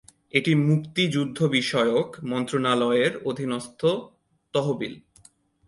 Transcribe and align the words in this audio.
এটি 0.33 0.51
মুক্তিযুদ্ধ 0.61 1.37
বিষয়ক 1.47 2.07
মন্ত্রণালয়ের 2.23 3.13
অধীনস্থ 3.25 3.81
তহবিল। 4.53 4.93